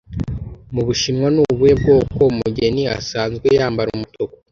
Mubushinwa 0.73 1.27
ni 1.33 1.39
ubuhe 1.49 1.73
bwoko 1.81 2.19
umugeni 2.33 2.83
asanzwe 2.99 3.47
yambara 3.57 3.89
Umutuku 3.97 4.35